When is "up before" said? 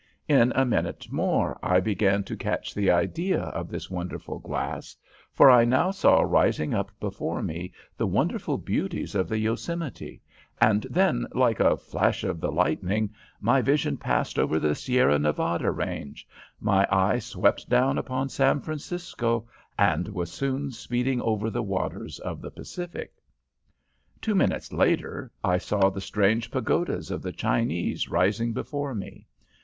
6.73-7.43